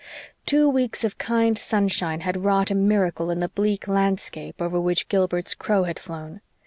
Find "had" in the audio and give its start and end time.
2.21-2.43, 5.83-5.99